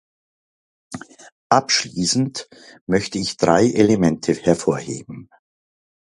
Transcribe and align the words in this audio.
Abschließend 1.49 2.49
möchte 2.87 3.19
ich 3.19 3.37
drei 3.37 3.67
Elemente 3.69 4.33
hervorheben. 4.33 5.29